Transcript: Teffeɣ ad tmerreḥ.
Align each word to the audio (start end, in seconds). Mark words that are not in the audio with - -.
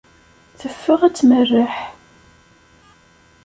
Teffeɣ 0.59 0.99
ad 1.03 1.15
tmerreḥ. 1.15 1.75